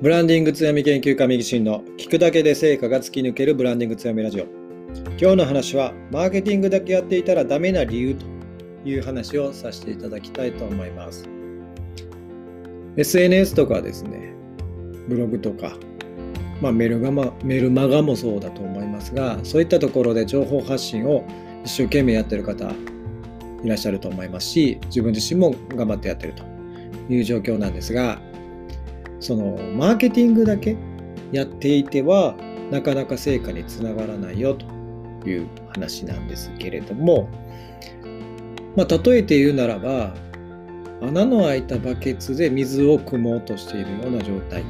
[0.00, 4.44] ブランディング強み研究家右心の聞くだけで成果が突き抜けるブランディング強みラジオ。
[5.20, 8.24] 今日の話はマーケティングだけやっていたらダメな理由と
[8.88, 11.28] いう話をさせていただきたいと思います。
[12.96, 14.34] SNS とかですね
[15.08, 15.76] ブログとか、
[16.62, 21.26] まあ、メルガマメルマガもそうだと思いますがそういったところで情報発信を
[21.64, 22.70] 一生懸命やってる方
[23.64, 26.44] いらっしゃると思いますし自分自身も頑張ってやってると
[27.12, 28.20] いう状況なんですが
[29.20, 30.76] そのマーケティングだけ
[31.32, 32.34] やっていては
[32.70, 34.66] なかなか成果につながらないよと
[35.28, 37.28] いう話なんですけれども、
[38.76, 40.14] まあ、例えて言うならば
[41.00, 44.64] 穴の開いたバケツで水を汲もうとしているような状態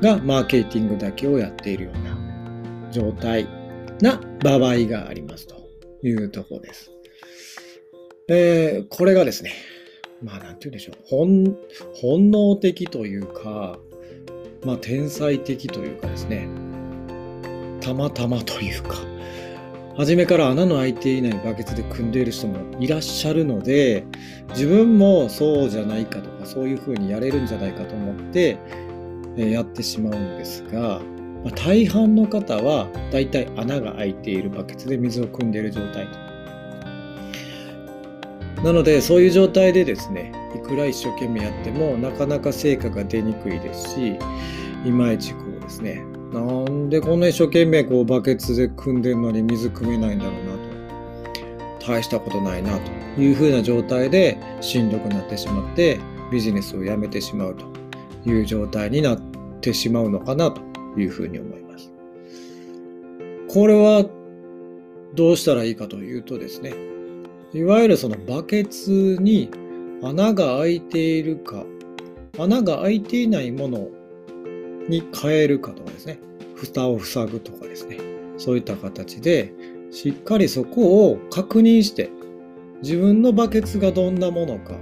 [0.00, 3.46] がマーケティングだけをやっているような状態
[4.00, 5.54] な場合がありますと
[6.02, 6.90] いうとこです。
[8.28, 9.52] えー、これがですね、
[10.24, 10.96] まあ、なんて言うんでしょう。
[11.04, 11.56] 本、
[11.94, 13.78] 本能的というか、
[14.64, 16.48] まあ、天才的というかですね、
[17.80, 18.96] たまたまというか、
[19.96, 24.04] 初めから穴の開いていないバケツで組んでいる人もいらっしゃるので、
[24.48, 28.56] 自分もそうじゃないかとか、そういうふうにやれるんじゃないかと思って、
[29.36, 31.02] やってしまうんですが、
[31.54, 36.23] 大半の方は、だいたい穴が開いているバケツで水を汲んでいる状態と。
[38.64, 44.18] なのでそういう状態でですねいくら一生懸命やってもなかなか成果が出にくいですし
[44.86, 50.52] いまいちこうですねなんでこんな一生懸命こうバケツで汲んでるのに水汲めないんだろうな
[51.82, 56.00] と大したことないなというふうな状態でしんどくなってしまって
[56.32, 57.66] ビジネスをやめてしまうと
[58.24, 59.20] いう状態になっ
[59.60, 60.62] てしまうのかなと
[60.98, 61.92] いうふうに思います。
[63.48, 64.06] これは
[65.14, 66.94] どうしたらいいかというとですね
[67.54, 69.48] いわゆるそのバケツに
[70.02, 71.64] 穴が開いているか、
[72.36, 73.88] 穴が開いていないもの
[74.88, 76.18] に変えるかとかですね、
[76.56, 77.98] 蓋を塞ぐとかですね、
[78.38, 79.54] そういった形で、
[79.92, 82.10] しっかりそこを確認して、
[82.82, 84.74] 自分のバケツがどんなものか、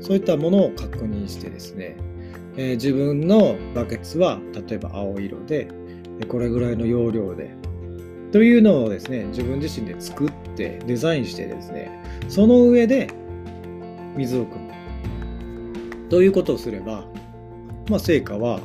[0.00, 1.96] そういったものを確認してですね、
[2.56, 5.68] えー、自分のバケツは例えば青色で、
[6.26, 7.54] これぐらいの容量で
[8.32, 11.90] というのをですね、自分自身で作ってデザインしてですね、
[12.28, 13.10] その上で
[14.16, 14.72] 水を汲む。
[16.08, 17.04] ということをすれば、
[17.88, 18.60] まあ、成果は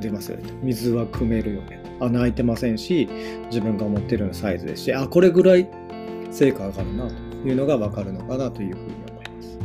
[0.00, 0.52] 出ますよね。
[0.62, 1.82] 水は汲めるよね。
[2.00, 3.08] 穴開いてませんし、
[3.46, 5.68] 自分が思ってるようなサイズですし、あ、これぐらい
[6.30, 7.14] 成果上がるなと
[7.48, 9.58] いうのがわかるのかなというふうに思います。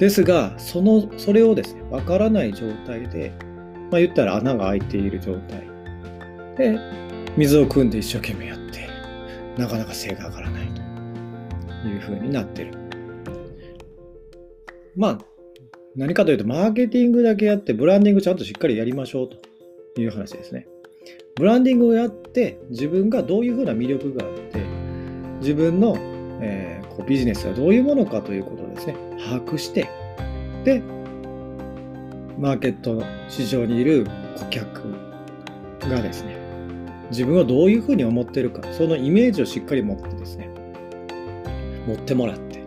[0.00, 3.32] ですが、その、それをですね、わからない状態で、
[3.92, 5.62] まあ、言ったら穴が開いている状態
[6.56, 7.03] で、
[7.36, 8.88] 水を汲んで一生懸命やって
[9.58, 10.68] なかなか精が上がらない
[11.82, 12.72] というふうになってる。
[14.96, 15.18] まあ
[15.96, 20.66] 何かというとマーケティングだけやってブランディングちゃんとしっかりやりましょうという話ですね。
[21.36, 24.60] ブランディングをやって自分がどういうふうな魅力があって
[25.40, 25.96] 自分の、
[26.40, 29.88] えー、こうビジネスはどういうものかということをですね把握して
[30.64, 30.80] で
[32.38, 34.06] マーケット市場にいる
[34.36, 34.94] 顧客
[35.80, 36.43] がですね
[37.14, 40.48] 自分はどういうふうに思ってるか、そのイメージをしっかり持ってですね、
[41.86, 42.60] 持ってもらって、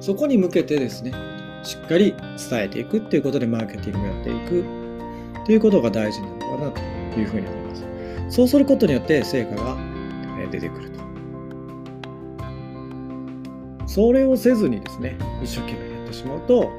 [0.00, 1.12] そこに向けてですね、
[1.62, 2.14] しっかり
[2.50, 4.62] 伝えていくっていうことでマーケティングをやっていく
[5.42, 6.80] っていうことが大事なのかなと
[7.20, 7.84] いうふうに思います。
[8.30, 9.76] そうすることによって成果が
[10.50, 11.00] 出てくると。
[13.86, 16.70] それをせずにですね、一生懸命やってしまうと、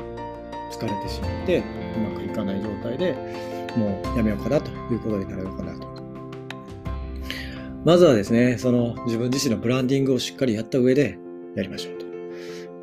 [0.72, 1.64] 疲れてしまって、う
[2.00, 3.16] まくいかない状態で
[3.78, 5.91] もうやめようかなということになるのかなと
[7.84, 11.18] まずはですね、その自分自身のブランディングをしっかりやった上で
[11.56, 12.06] やりましょうと。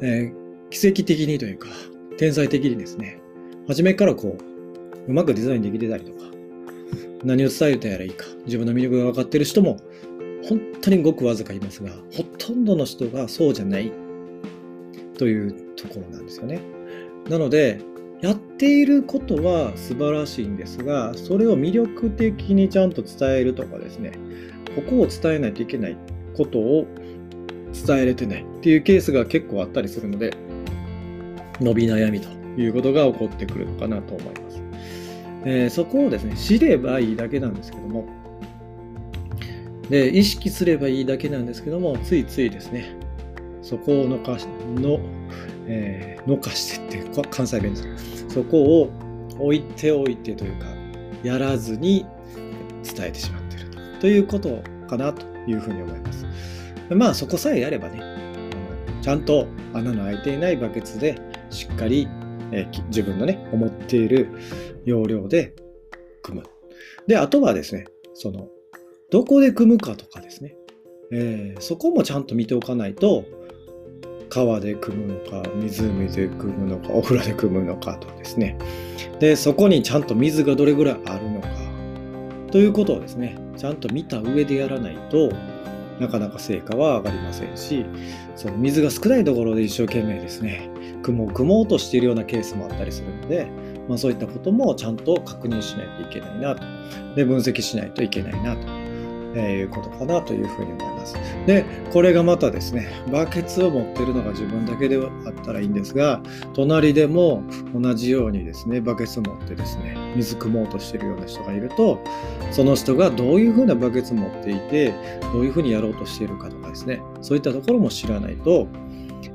[0.03, 1.69] えー、奇跡的にというか、
[2.19, 3.21] 天才的にですね、
[3.69, 6.31] 初めからこう、うまくデザインできてたりとか、
[7.25, 9.77] 何を伝えたらいいか、自分の魅力が分かってる人も、
[10.49, 13.93] 本当にごくわずかいますが、ほとんどの人がそうじゃない
[15.17, 16.61] というところなんですよね。
[17.29, 17.81] なので、
[18.21, 24.13] やっていることは素晴らしいんですが、それを魅力的にちゃんと伝えるとかですね、
[24.75, 25.97] ここを伝えないといけない
[26.37, 26.87] ことを
[27.73, 30.37] 伝えれてないっていうケースが結構あったりするので、
[31.61, 32.29] 伸び悩みと
[32.61, 34.63] いうことが起こってくるのかなと思います。
[35.45, 38.07] えー、そこをですね、知ればいいだけなんですけども、
[39.89, 42.97] で、意識すればいいだけなんですけども、ついついですね、
[43.63, 44.99] そこをのかし、の、
[45.69, 48.91] えー、のかしてって関西弁ですそこを
[49.39, 50.67] 置いておいてというか、
[51.23, 52.07] やらずに
[52.83, 53.49] 伝えてしまう。
[54.01, 56.27] ということかなというふうに思います。
[56.91, 58.01] まあそこさえやればね、
[59.03, 61.21] ちゃんと穴の開いていないバケツで
[61.51, 62.09] しっかり、
[62.53, 64.29] えー、自分のね、思っている
[64.85, 65.55] 要領で
[66.23, 66.47] 組む。
[67.07, 68.49] で、あとはですね、その、
[69.11, 70.57] どこで組むかとかですね、
[71.11, 73.25] えー、そこもちゃんと見ておかないと、
[74.29, 78.57] 川で組むのか、湖で組むのか、お風呂で組むのかとですね。
[79.21, 81.49] で、そこにちゃんと水がどれぐらいあるのか、
[82.51, 85.31] ということをですね、ちゃんと見た上でやらないと
[86.01, 87.85] なかなか成果は上がりませんし
[88.37, 90.71] その水が少ないところで一生懸命ですね
[91.03, 93.51] 雲を組もうとしているようなケースもあったりするので、
[93.89, 96.63] まあ、そういったこともちゃんと確認しないといけないなと。
[97.15, 98.78] で分析しないといけないなと。
[99.35, 101.15] えー、いうことかなというふうに思います。
[101.47, 106.21] で、これがまたですね、バケツを持ってるのが自分だけではあったらいいんですが、
[106.55, 107.43] 隣でも
[107.75, 111.99] 同じようにですね、バケツ持ってですね、水汲もうとしてるような人がいると、
[112.51, 114.93] その人がどういうふうなバケツ持っていて、
[115.33, 118.67] どういうふうにやろうとしているかとかですね、そういったところも知らないと、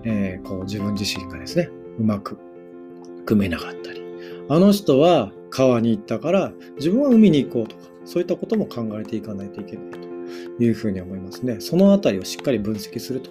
[0.04, 1.70] えー、こう自分自身がですね、
[2.00, 2.38] うまく
[3.26, 4.02] 組めなかったり、
[4.50, 11.58] あの人は川に行ったから自分は海に行こうとか、そういったことも考えていかないといけないというふうに思いますね。
[11.60, 13.30] そのあたりをしっかり分析すると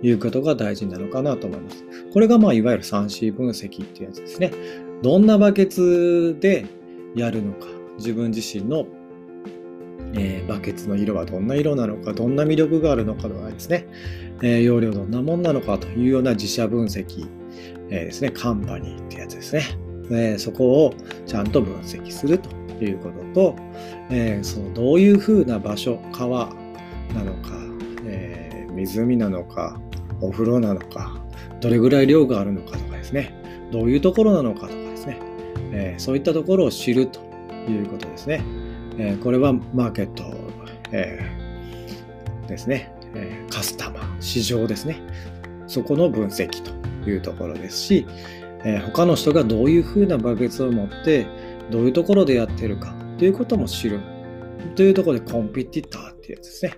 [0.00, 1.84] いうことが大事なのかなと思います。
[2.12, 4.52] これがまあいわゆる 3C 分析っていうやつですね。
[5.02, 6.66] どんなバケツで
[7.16, 7.66] やるのか、
[7.98, 8.86] 自分自身の、
[10.14, 13.88] えー、バケツの色はどんな色なのか、どんな魅力があるのかとかですね、
[14.40, 17.26] えー、容量どんなもんなのかというような自社分析、
[17.90, 19.85] えー、ですね、カンパニーってやつですね。
[20.10, 20.94] えそこを
[21.26, 22.50] ちゃんと分析すると
[22.84, 23.56] いうことと、
[24.10, 26.46] えー、そのどういうふうな場所川
[27.14, 27.50] なのか、
[28.04, 29.80] えー、湖なのか
[30.20, 31.20] お風呂なのか
[31.60, 33.34] どれぐらい量があるのかとかですね。
[33.72, 35.18] どういうところなのかとかですね、
[35.72, 37.20] え、そういったところを知ると
[37.68, 38.42] いうことですね、
[38.98, 40.22] えこれはマーケット、
[40.92, 41.20] え
[42.46, 45.00] ですね、えカスタマー市場ですね。
[45.66, 48.06] そこの分析というところですし、
[48.66, 51.26] え他の人がどういうふうなバケツを持って
[51.70, 54.00] どういうところでやってるかということも知る
[54.74, 56.74] というところでコンピティターっていうやつですね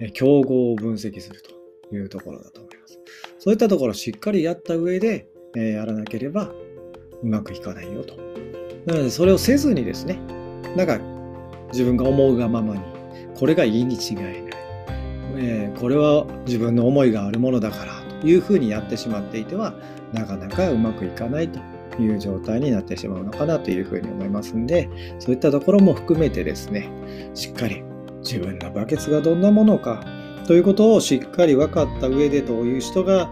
[0.00, 0.10] え。
[0.10, 1.42] 競合を分析する
[1.88, 3.00] というところだと思います。
[3.38, 6.50] そういったところをしっかりやった上で、えやらなければ
[7.22, 8.16] うまくいかないよと。
[8.86, 10.18] なのでそれをせずにですね、
[10.76, 10.98] なんか
[11.72, 12.82] 自分が思うがままに、
[13.34, 14.42] これがいいに違いない。
[15.36, 19.74] えー、これは自分の思いがあるものだからいうふうにやってしまっていては、
[20.12, 21.58] なかなかうまくいかないと
[22.00, 24.88] いう状態になってしまうのかなというふうに思いますんで、
[25.18, 26.90] そういったところも含めてですね、
[27.34, 27.82] しっかり
[28.20, 30.04] 自分のバケツがどんなものか
[30.46, 33.30] ということをしっかり分かった上でどういう人が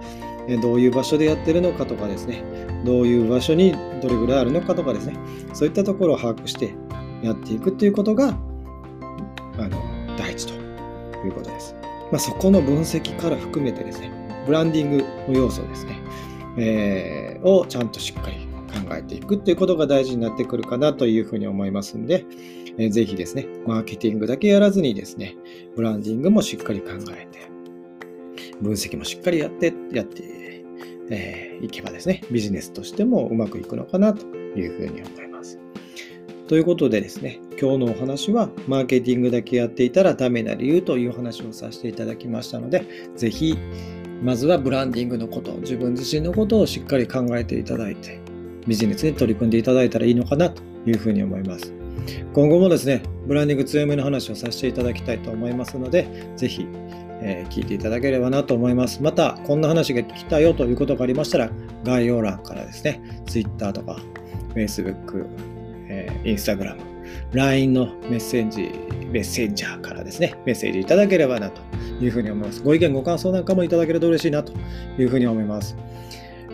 [0.63, 2.43] どういう場所でやってるのかとかですね、
[2.85, 5.15] どういう場所にどれぐらいあるのかとかですね、
[5.53, 6.75] そういったところを把握して
[7.23, 10.55] やっていくっていうことが、あの、大事と
[11.25, 11.75] いうことです。
[12.11, 14.11] まあ、そこの分析から含めてですね、
[14.47, 15.99] ブランディングの要素ですね、
[16.59, 18.37] えー、をちゃんとしっかり
[18.87, 22.25] 考えていくっていうことが大事になってくるかなというふうに思いますんで、
[22.79, 25.37] えー、ぜひですね、マーケティングだけやらずにですね、
[25.77, 27.51] ブランディングもしっかり考えて、
[28.61, 30.23] 分析もしっかりやって、やって、
[31.11, 35.59] えー、いけばですね、ビジネスとしてもうまくいくのかなというふうに思います。
[36.47, 42.85] ということでですね、今日のお話は、マーケティングだけやっていたらダメな理由という話をさせていただきましたので、
[43.17, 43.57] ぜひ、
[44.23, 48.21] まずはブランディングのこと、自分自身のことをしっかり考えていただいて、
[48.67, 51.73] ビジネスに取り組んでいただいたらいいのかなというふうに思います。
[52.33, 56.67] 今後もですね、ブランディング強めの話をさせていただきたいと思いますので、ぜひ、
[57.23, 59.03] えー、聞いていただければなと思います。
[59.03, 61.51] また、こんな話が聞きたいよということがありましたら、
[61.85, 64.01] 概要欄からですね、Twitter とか
[64.55, 65.27] Facebook、
[65.89, 66.77] えー、Instagram、
[67.33, 68.71] LINE のメッセージ、
[69.11, 71.61] メッセンジャーからですね、メッセージいただければなと
[72.01, 72.63] いうふうに思います。
[72.63, 74.53] ご意見、ご感想なんかもいただけると嬉しいなと
[74.99, 75.77] いうふうに思います。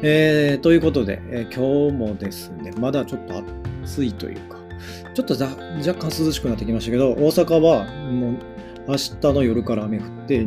[0.02, 3.42] えー、ということで、えー、今日もですね、まだちょっと
[3.84, 4.58] 暑いというか、
[5.14, 8.36] ちょっと若干涼しくなってきましたけど、大阪はもう
[8.88, 10.46] 明日の夜から雨降って、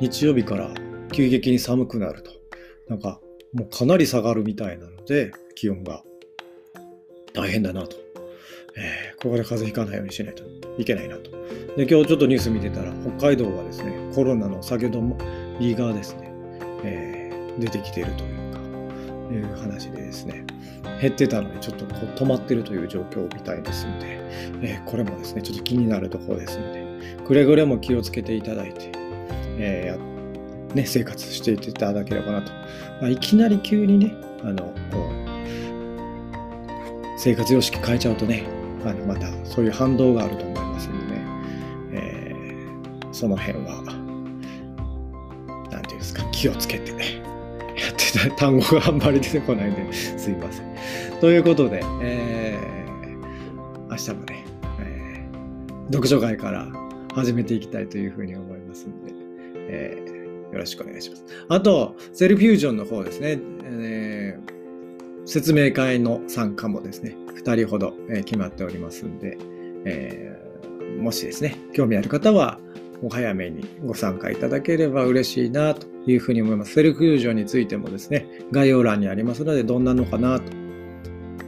[0.00, 0.72] 日曜日から
[1.12, 2.30] 急激に寒くなると。
[2.88, 3.20] なんか、
[3.52, 6.02] もうかなり下がるみたいなので、気温が
[7.34, 8.05] 大変だなと。
[8.76, 10.44] えー、ここで風邪ひかないようにしないと
[10.78, 11.30] いけないなと。
[11.76, 15.16] で、今日ちょっとニュース見てたら、北海道はですね、コロナの先ほども
[15.58, 16.30] リーがですね、
[16.84, 18.60] えー、出てきているというか、
[19.32, 20.44] いう話でですね、
[21.00, 24.06] 減ってたのにちょっとこう止まってるという状況みたいですので、
[24.62, 26.86] えー、これもですね、ちょっと気になるところですので、
[27.26, 28.90] くれぐれも気をつけていただいて、
[29.58, 32.52] えー、ね、生活していただければなと。
[33.00, 35.26] まあ、いきなり急にね、あの、こう、
[37.18, 38.44] 生活様式変えちゃうとね、
[38.84, 41.24] あのまたそういう反動があると思いますのでね、
[41.92, 43.82] えー、その辺は、
[45.70, 51.20] なんていうんですか、気をつけて、やってた単語があんまり出てこないんですいません。
[51.20, 54.44] ということで、えー、明日もね
[54.80, 55.24] え、
[55.90, 56.66] 読書会から
[57.14, 59.12] 始めていきたいというふうに思いますので、
[59.68, 61.24] えー、よろしくお願いします。
[61.48, 64.55] あと、セルフュージョンの方ですね、えー、
[65.26, 69.36] 説明会の参加もですね、2人ほど、え決まっておりますんで、
[69.84, 72.58] えー、もしですね、興味ある方は、
[73.02, 76.72] お早めにご参加いただければ嬉しいなというふうに思います。
[76.72, 80.52] セルフュージョンについてもですね、概要欄にありますので、どんなのかなと。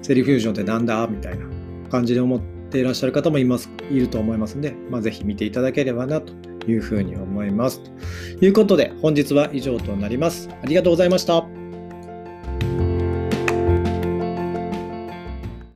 [0.02, 1.46] セルフュージョンってなんだみたいな
[1.90, 6.32] 感じで思っていらっしゃる方もいます、いると思いますので、まあ、ぜひ見ていただければなと
[6.68, 7.80] いうふうに思います。
[8.38, 10.48] ということで、本日は以上となります。
[10.62, 11.67] ありがとうございました。